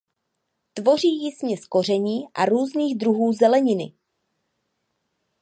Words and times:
Tvoří 0.73 1.07
ji 1.23 1.31
směs 1.31 1.65
koření 1.67 2.21
a 2.33 2.45
různých 2.45 2.97
druhů 2.97 3.33
zeleniny. 3.33 3.93